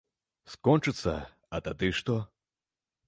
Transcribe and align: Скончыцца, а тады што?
Скончыцца, 0.53 1.13
а 1.57 1.61
тады 1.67 1.93
што? 2.01 2.17